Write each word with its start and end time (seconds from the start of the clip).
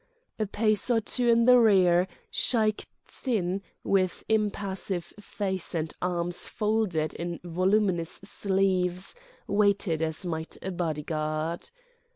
A 0.39 0.47
pace 0.47 0.89
or 0.89 0.99
two 0.99 1.29
in 1.29 1.45
the 1.45 1.59
rear 1.59 2.07
Shaik 2.31 2.87
Tsin, 3.05 3.61
with 3.83 4.23
impassive 4.27 5.13
face 5.19 5.75
and 5.75 5.93
arms 6.01 6.47
folded 6.47 7.13
in 7.13 7.39
voluminous 7.43 8.19
sleeves, 8.23 9.13
waited 9.45 10.01
as 10.01 10.25
might 10.25 10.57
a 10.63 10.71
bodyguard. 10.71 11.69